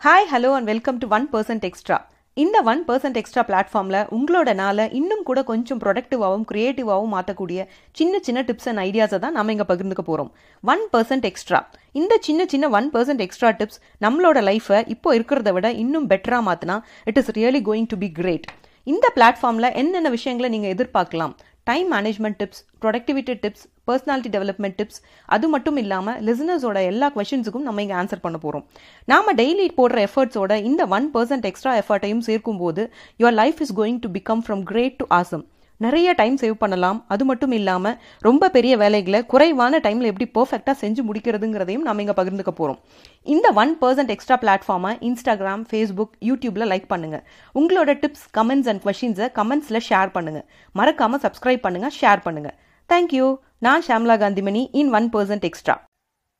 Hi 0.00 0.26
hello 0.30 0.50
and 0.52 0.64
welcome 0.64 0.98
to 0.98 1.06
one 1.08 1.28
percent 1.32 1.64
extra 1.64 1.96
இந்த 2.36 2.62
one 2.62 2.84
percent 2.88 3.16
extra 3.16 3.42
பிளாட்ஃபார்மில் 3.48 4.06
உங்களோட 4.10 4.54
நாளை 4.54 4.84
இன்னும் 4.90 5.22
கூட 5.22 5.42
கொஞ்சம் 5.42 5.80
ப்ரொடக்டிவாகவும் 5.82 6.44
க்ரியேட்டிவாகவும் 6.50 7.14
மாற்றக்கூடிய 7.14 7.66
சின்ன 7.90 8.18
சின்ன 8.18 8.42
டிப்ஸ் 8.42 8.68
அண்ட் 8.68 8.78
ஐடியாஸை 8.78 9.18
தான் 9.18 9.32
நம்ம 9.32 9.52
இங்கே 9.52 9.64
பகிர்ந்துக்க 9.64 10.02
போகிறோம் 10.02 10.30
ஒன் 10.64 10.88
பர்சன்ட் 10.90 11.24
எக்ஸ்ட்ரா 11.24 11.60
இந்த 11.92 12.18
சின்ன 12.20 12.44
சின்ன 12.44 12.68
ஒன் 12.68 12.90
பர்சன்ட் 12.90 13.20
எக்ஸ்ட்ரா 13.20 13.50
டிப்ஸ் 13.50 13.80
நம்மளோட 14.00 14.40
லைஃப்பை 14.40 14.84
இப்போ 14.86 15.14
இருக்கிறத 15.14 15.52
விட 15.52 15.72
இன்னும் 15.72 16.08
பெட்டராக 16.08 16.42
மாற்றினா 16.48 16.80
it 17.04 17.16
is 17.16 17.30
really 17.30 17.62
going 17.62 17.86
to 17.86 17.98
be 17.98 18.12
great 18.12 18.46
இந்த 18.86 19.12
பிளாட்ஃபார்மில் 19.16 19.72
என்னென்ன 19.72 20.08
விஷயங்களை 20.08 20.50
நீங்கள் 20.50 20.74
எதிர்பார்க்கலாம்? 20.74 21.34
Time 21.68 21.88
management 21.92 22.38
tips 22.40 22.62
productivity 22.82 23.34
tips 23.42 23.64
personality 23.88 24.30
development 24.34 24.76
tips 24.78 25.00
அது 25.28 25.46
மட்டும் 25.48 25.78
இல்லாமல் 25.82 26.18
லிசனர்ஸோட 26.22 26.80
எல்லா 26.88 27.08
கொஷின்ஸுக்கும் 27.14 27.66
நம்ம 27.68 27.82
இங்கே 27.82 27.96
ஆன்சர் 28.00 28.24
பண்ண 28.24 28.38
போகிறோம் 28.38 28.64
நாம 29.08 29.34
டெய்லி 29.34 29.68
போடுற 29.78 30.00
எஃபர்ட்ஸோட 30.08 30.56
இந்த 30.62 30.84
ஒன் 30.96 31.08
பர்சன்ட் 31.14 31.46
எக்ஸ்ட்ரா 31.46 31.74
எஃபர்ட்டையும் 31.82 32.24
சேர்க்கும்போது 32.28 32.84
your 33.20 33.38
life 33.38 33.60
is 33.66 33.74
going 33.76 34.00
to 34.00 34.10
become 34.14 34.44
from 34.46 34.64
great 34.64 34.98
to 34.98 35.06
awesome 35.18 35.44
நிறைய 35.80 36.12
டைம் 36.12 36.36
சேவ் 36.42 36.54
பண்ணலாம். 36.62 36.98
அது 37.08 37.24
மட்டும் 37.24 37.52
இல்லாமல் 37.58 37.96
ரொம்ப 38.20 38.48
பெரிய 38.56 38.74
வேலைகளை 38.76 39.20
குறைவான 39.32 39.78
டைமில் 39.84 40.08
எப்படி 40.10 40.26
பர்ஃபெக்டாக 40.38 40.74
செஞ்சு 40.82 41.02
முடிக்கிறதுங்கிறதையும் 41.08 41.84
நம்ம 41.88 42.02
இங்கே 42.02 42.16
பகிர்ந்துக்க 42.20 42.52
போகிறோம் 42.52 42.78
இந்த 43.26 43.48
ஒன் 43.62 43.72
பர்சன்ட் 43.82 44.12
எக்ஸ்ட்ரா 44.14 44.38
பிளாட்ஃபார்மை 44.44 44.92
இன்ஸ்டாகிராம் 45.08 45.64
ஃபேஸ்புக் 45.70 46.14
யூடியூப்பில் 46.28 46.68
லைக் 46.72 46.88
பண்ணுங்கள் 46.92 47.22
உங்களோட 47.54 47.92
டிப்ஸ் 48.02 48.26
கமெண்ட்ஸ் 48.38 48.70
அண்ட் 48.72 48.82
கொஷின்ஸை 48.86 49.28
கமெண்ட்ஸில் 49.38 49.82
ஷேர் 49.88 50.12
பண்ணுங்கள் 50.16 50.46
மறக்காமல் 50.74 51.22
சப்ஸ்கிரைப் 51.26 51.64
பண்ணுங்கள் 51.66 51.94
ஷேர் 52.00 52.22
பண்ணுங்கள் 52.26 52.56
தேங்க்யூ 52.90 53.28
நான் 53.66 53.84
Shamla 53.88 54.16
Kanthimani 54.22 54.64
in 54.80 54.90
one 54.94 55.08
percent 55.14 55.46
extra 55.50 55.76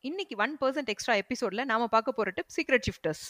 இன்னைக்கு 0.04 0.34
ஒன் 0.38 0.56
பர்சன்ட் 0.60 0.90
எக்ஸ்ட்ரா 0.90 1.16
எபிசோடில் 1.22 1.66
நாம் 1.66 1.86
பார்க்க 1.88 2.18
போகிற 2.18 2.32
டிப் 2.36 2.52
சீக்ரெட் 2.56 2.86
ஷிஃப்டர்ஸ் 2.88 3.24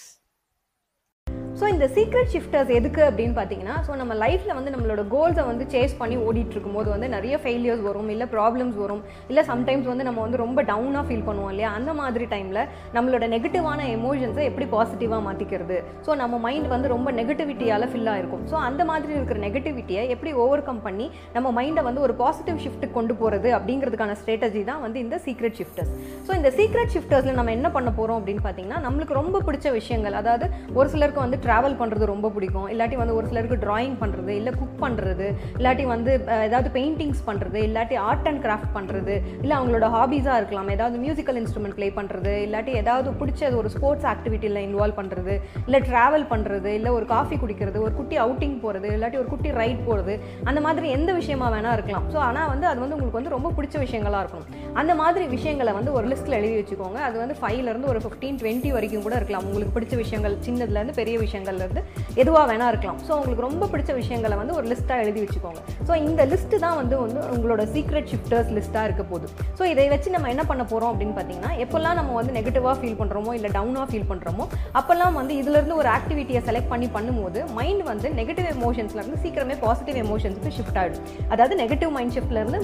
ஸோ 1.58 1.66
இந்த 1.68 1.86
சீக்ரெட் 1.94 2.30
ஷிஃப்டர்ஸ் 2.32 2.70
எதுக்கு 2.70 3.02
அப்படின்னு 3.04 3.34
பார்த்தீங்கன்னா 3.36 3.76
ஸோ 3.86 3.92
நம்ம 3.96 4.12
லைஃப்பில் 4.14 4.54
வந்து 4.54 4.70
நம்மளோட 4.70 5.02
கோல்ஸை 5.08 5.44
வந்து 5.44 5.64
சேஸ் 5.72 5.94
பண்ணி 5.98 6.16
ஓடிட்டு 6.24 6.52
இருக்கும்போது 6.52 6.88
வந்து 6.90 7.08
நிறைய 7.08 7.34
ஃபெயிலியர்ஸ் 7.42 7.82
வரும் 7.82 8.08
இல்லை 8.08 8.26
ப்ராப்ளம்ஸ் 8.34 8.76
வரும் 8.76 9.00
இல்லை 9.28 9.42
சம்டைம்ஸ் 9.44 9.86
வந்து 9.86 10.04
நம்ம 10.04 10.20
வந்து 10.20 10.38
ரொம்ப 10.38 10.62
டவுனாக 10.62 11.04
ஃபீல் 11.06 11.24
பண்ணுவோம் 11.28 11.50
இல்லையா? 11.50 11.70
அந்த 11.78 11.92
மாதிரி 11.94 12.26
டைமில் 12.30 12.60
நம்மளோட 12.94 13.24
நெகட்டிவான 13.28 13.80
எமோஷன்ஸை 13.94 14.44
எப்படி 14.44 14.68
பாசிட்டிவாக 14.72 15.22
மாற்றிக்கிறது 15.24 15.78
ஸோ 16.06 16.16
நம்ம 16.16 16.38
மைண்ட் 16.38 16.68
வந்து 16.68 16.88
ரொம்ப 16.88 17.08
நெகட்டிவிட்டியால் 17.12 17.88
ஃபில்லாக 17.90 18.20
இருக்கும் 18.22 18.44
ஸோ 18.50 18.56
அந்த 18.68 18.84
மாதிரி 18.84 19.12
இருக்கிற 19.12 19.40
நெகட்டிவிட்டியை 19.44 20.04
எப்படி 20.08 20.32
ஓவர் 20.38 20.64
கம் 20.64 20.82
பண்ணி 20.82 21.08
நம்ம 21.34 21.52
மைண்டை 21.58 21.84
வந்து 21.88 22.04
ஒரு 22.06 22.16
பாசிட்டிவ் 22.16 22.62
ஷிஃப்ட்டுக்கு 22.64 22.96
கொண்டு 22.96 23.16
போகிறது 23.16 23.50
அப்படிங்கிறதுக்கான 23.56 24.16
ஸ்ட்ராட்டஜி 24.20 24.64
தான் 24.64 24.82
வந்து 24.82 25.00
இந்த 25.00 25.18
சீக்ரெட் 25.26 25.58
ஷிஃப்டர்ஸ் 25.58 25.92
ஸோ 26.26 26.32
இந்த 26.36 26.52
சீக்ரெட் 26.58 26.94
ஷிஃப்டர்ஸில் 26.94 27.38
நம்ம 27.38 27.52
என்ன 27.52 27.70
பண்ண 27.72 27.90
போகிறோம் 27.92 28.20
அப்படின்னு 28.20 28.44
பார்த்தீங்கன்னா 28.44 28.80
நம்மளுக்கு 28.86 29.20
ரொம்ப 29.20 29.42
பிடிச்ச 29.44 29.68
விஷயங்கள் 29.76 30.18
அதாவது 30.18 30.46
ஒரு 30.74 30.88
சிலருக்கு 30.88 31.24
வந்து 31.24 31.40
ட்ராவல் 31.48 31.78
பண்ணுறது 31.82 32.10
ரொம்ப 32.12 32.30
பிடிக்கும். 32.36 32.68
இல்லாட்டி 32.74 32.98
வந்து 33.02 33.16
ஒரு 33.18 33.26
சிலருக்கு 33.32 33.60
ட்ராயிங் 33.66 33.98
பண்ணுறது 34.02 34.32
இல்லை 34.40 34.54
குக் 34.60 34.80
பண்ணுறது 34.84 35.28
இல்லாட்டி 35.58 35.86
வந்து 35.94 36.12
ஏதாவது 36.48 36.70
பெயிண்டிங்ஸ் 36.78 37.22
பண்ணுறது 37.28 37.60
இல்லாட்டி 37.68 37.98
ஆர்ட் 38.08 38.28
அண்ட் 38.30 38.42
கிராஃப்ட் 38.46 38.72
பண்ணுறது 38.78 39.14
இல்லை 39.42 39.54
அவங்களோட 39.58 39.86
ஹாபீஸாக 39.96 40.38
இருக்கலாம். 40.40 40.70
ஏதாவது 40.76 40.96
மியூசிக்கல் 41.04 41.38
இன்ஸ்ட்ருமெண்ட் 41.42 41.76
ப்ளே 41.78 41.88
பண்ணுறது 41.98 42.32
இல்லாட்டி 42.46 42.72
ஏதாவது 42.82 43.10
பிடிச்ச 43.20 43.50
ஒரு 43.60 43.68
ஸ்போர்ட்ஸ் 43.76 44.06
ஆக்டிவிட்டியில் 44.12 44.60
இன்வால்வ் 44.66 44.98
பண்ணுறது 45.00 45.34
இல்லை 45.66 45.80
ட்ராவல் 45.90 46.26
பண்ணுறது 46.32 46.72
இல்லை 46.78 46.90
ஒரு 46.98 47.06
காஃபி 47.14 47.38
குடிக்கிறது 47.42 47.78
ஒரு 47.86 47.94
குட்டி 48.00 48.18
அவுட்டிங் 48.24 48.56
போகிறது 48.64 48.88
இல்லாட்டி 48.96 49.18
ஒரு 49.22 49.28
குட்டி 49.32 49.50
ரைட் 49.60 49.82
போகிறது 49.88 50.14
அந்த 50.50 50.60
மாதிரி 50.66 50.88
எந்த 50.96 51.10
விஷயமா 51.20 51.46
வேணால் 51.54 51.76
இருக்கலாம். 51.78 52.06
ஸோ 52.14 52.20
ஆனால் 52.28 52.48
வந்து 52.52 52.66
அது 52.70 52.80
வந்து 52.84 52.96
உங்களுக்கு 52.96 53.20
வந்து 53.20 53.34
ரொம்ப 53.36 53.52
பிடிச்ச 53.56 53.76
விஷயங்களா 53.86 54.20
இருக்கணும். 54.24 54.48
அந்த 54.80 54.92
மாதிரி 55.02 55.24
விஷயங்களை 55.36 55.72
வந்து 55.78 55.90
ஒரு 55.98 56.06
லிஸ்ட்டில் 56.12 56.38
எழுதி 56.40 56.56
வச்சுக்கோங்க. 56.60 56.98
அது 57.08 57.16
வந்து 57.22 57.36
ஃபைவ்லேருந்து 57.40 57.90
ஒரு 57.92 58.02
ஃபிஃப்டீன் 58.04 58.38
டுவெண்ட்டி 58.42 58.72
வரைக்கும் 58.76 59.04
கூட 59.06 59.14
இருக்கலாம். 59.20 59.46
உங்களுக்கு 59.50 59.74
பிடிச்ச 59.76 59.96
விஷயங்கள் 60.04 60.36
சின்னதுலேருந்து 60.46 60.96
பெரிய 61.00 61.16
விஷயம் 61.24 61.37
விஷயங்கள்லேருந்து 61.38 61.82
எதுவாக 62.22 62.44
வேணா 62.50 62.66
இருக்கலாம். 62.72 62.98
ஸோ 63.06 63.12
உங்களுக்கு 63.18 63.44
ரொம்ப 63.48 63.64
பிடிச்ச 63.72 63.90
விஷயங்களை 64.00 64.36
வந்து 64.40 64.54
ஒரு 64.58 64.66
லிஸ்ட்டாக 64.72 65.02
எழுதி 65.04 65.20
வச்சுக்கோங்க. 65.24 65.60
ஸோ 65.88 65.92
இந்த 66.06 66.22
லிஸ்ட்டு 66.32 66.60
தான் 66.64 66.76
வந்து 66.80 66.94
வந்து 67.04 67.20
உங்களோட 67.34 67.62
சீக்ரெட் 67.74 68.08
ஷிஃப்டர்ஸ் 68.12 68.50
லிஸ்ட்டாக 68.56 68.86
இருக்க 68.88 69.02
போகுது. 69.10 69.28
ஸோ 69.58 69.62
இதை 69.72 69.86
வச்சு 69.94 70.08
நம்ம 70.14 70.28
என்ன 70.34 70.44
பண்ண 70.50 70.62
போகிறோம் 70.72 70.90
அப்படின்னு 70.92 71.14
பார்த்தீங்கன்னா 71.18 71.52
எப்போல்லாம் 71.64 71.98
நம்ம 72.00 72.14
வந்து 72.20 72.32
நெகட்டிவாக 72.38 72.74
ஃபீல் 72.80 72.98
பண்ணுறோமோ 73.00 73.32
இல்லை 73.38 73.50
டவுனாக 73.56 73.86
ஃபீல் 73.90 74.08
பண்ணுறோமோ 74.12 74.46
அப்போல்லாம் 74.80 75.16
வந்து 75.20 75.34
இதுலேருந்து 75.42 75.78
ஒரு 75.82 75.90
ஆக்டிவிட்டியை 75.96 76.42
செலக்ட் 76.48 76.70
பண்ணி 76.72 76.88
பண்ணும்போது 76.96 77.40
மைண்ட் 77.58 77.84
வந்து 77.92 78.08
நெகட்டிவ் 78.20 78.48
எமோஷன்ஸ்லேருந்து 78.56 79.20
சீக்கிரமே 79.24 79.56
பாசிட்டிவ் 79.64 79.98
எமோஷன்ஸுக்கு 80.04 80.54
ஷிஃப்ட் 80.58 80.80
ஆகிடும் 80.82 81.04
அதாவது 81.32 81.56
நெகட்டிவ் 81.62 81.92
மைண்ட் 81.98 82.14
ஷிஃப்ட்லேருந்து 82.16 82.60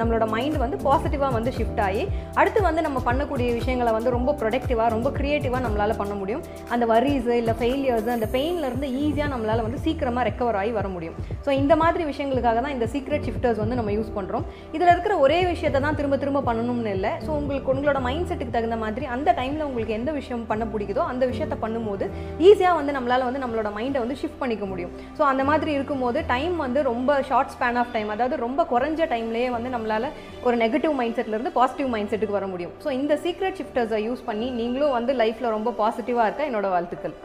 நம்மளோட 0.00 0.26
மைண்ட் 0.36 0.58
வந்து 0.64 0.78
பாசிட்டிவாக 0.86 1.32
வந்து 1.38 1.52
ஷிஃப்ட் 1.58 1.82
ஆகி 1.88 2.04
அடுத்து 2.40 2.60
வந்து 2.68 2.82
நம்ம 2.88 2.98
பண்ணக்கூடிய 3.08 3.48
விஷயங்களை 3.60 3.92
வந்து 3.98 4.10
ரொம்ப 4.16 4.30
ப்ரொடக்டிவாக 4.40 4.88
ரொம்ப 4.96 5.08
க்ரியேட்டிவாக 5.18 5.62
நம்மளால் 5.66 5.98
பண்ண 6.02 6.14
முடியும். 6.20 6.42
அந்த 6.74 6.84
வரிஸ் 6.92 7.30
இல்லை 7.40 7.54
ஃபெயிலியர்ஸ் 7.60 8.05
அந்த 8.14 8.26
பெயின்லேருந்து 8.34 8.88
ஈஸியாக 9.02 9.28
நம்மளால் 9.32 9.62
வந்து 9.66 9.78
சீக்கிரமாக 9.84 10.24
ரெக்கவர் 10.28 10.58
ஆகி 10.60 10.72
வர 10.78 10.88
முடியும். 10.94 11.16
ஸோ 11.46 11.50
இந்த 11.60 11.76
மாதிரி 11.82 12.04
விஷயங்களுக்காக 12.10 12.60
தான் 12.64 12.74
இந்த 12.76 12.88
சீக்ரெட் 12.94 13.26
ஷிஃப்டர்ஸ் 13.28 13.60
வந்து 13.62 13.78
நம்ம 13.80 13.92
யூஸ் 13.96 14.10
பண்ணுறோம் 14.18 14.44
இதில் 14.76 14.92
இருக்கிற 14.94 15.14
ஒரே 15.24 15.38
விஷயத்தை 15.52 15.80
தான் 15.86 15.98
திரும்ப 16.00 16.18
திரும்ப 16.22 16.42
பண்ணணும்னு 16.48 16.92
இல்லை. 16.96 17.12
ஸோ 17.26 17.30
உங்களுக்கு 17.40 17.72
உங்களோட 17.74 18.00
மைண்ட் 18.08 18.28
செட்டுக்கு 18.30 18.56
தகுந்த 18.56 18.78
மாதிரி 18.84 19.06
அந்த 19.16 19.34
டைமில் 19.40 19.66
உங்களுக்கு 19.68 19.96
எந்த 20.00 20.12
விஷயம் 20.20 20.44
பண்ண 20.50 20.66
பிடிக்குதோ 20.74 21.04
அந்த 21.12 21.24
விஷயத்தை 21.32 21.58
பண்ணும்போது 21.64 22.06
ஈஸியாக 22.48 22.78
வந்து 22.80 22.94
நம்மளால் 22.98 23.26
வந்து 23.28 23.42
நம்மளோட 23.44 23.70
மைண்டை 23.78 24.00
வந்து 24.04 24.18
ஷிஃப்ட் 24.22 24.40
பண்ணிக்க 24.42 24.66
முடியும். 24.72 24.92
ஸோ 25.18 25.24
அந்த 25.32 25.44
மாதிரி 25.50 25.72
இருக்கும்போது 25.78 26.18
டைம் 26.32 26.56
வந்து 26.64 26.82
ரொம்ப 26.90 27.20
ஷார்ட் 27.30 27.52
ஸ்பேன் 27.56 27.80
ஆஃப் 27.82 27.94
டைம் 27.96 28.10
அதாவது 28.16 28.36
ரொம்ப 28.46 28.66
குறைஞ்ச 28.72 29.08
டைம்லேயே 29.14 29.50
வந்து 29.56 29.70
நம்மளால் 29.76 30.10
ஒரு 30.46 30.56
நெகட்டிவ் 30.64 30.94
மைண்ட் 31.00 31.18
செட்லேருந்து 31.20 31.54
பாசிட்டிவ் 31.60 31.92
மைண்ட் 31.94 32.12
செட்டுக்கு 32.12 32.38
வர 32.38 32.48
முடியும். 32.54 32.74
ஸோ 32.84 32.90
இந்த 33.00 33.14
சீக்ரெட் 33.24 33.58
ஷிஃப்டர்ஸை 33.62 34.02
யூஸ் 34.08 34.26
பண்ணி 34.28 34.50
நீங்களும் 34.60 34.96
வந்து 34.98 35.14
லைஃப்பில் 35.22 35.54
ரொம்ப 35.56 35.74
பாசிட்டிவாக 35.82 36.28
இருக்க 36.28 36.50
என்னோட 36.50 36.68
வாழ்த்துக்கள். 36.74 37.16